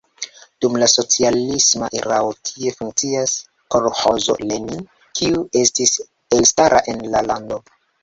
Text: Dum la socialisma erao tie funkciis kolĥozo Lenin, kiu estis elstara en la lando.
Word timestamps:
Dum 0.63 0.77
la 0.83 0.87
socialisma 0.93 1.89
erao 1.99 2.31
tie 2.49 2.73
funkciis 2.79 3.37
kolĥozo 3.77 4.39
Lenin, 4.49 4.85
kiu 5.23 5.47
estis 5.65 5.97
elstara 6.41 6.85
en 6.97 7.09
la 7.17 7.27
lando. 7.33 7.65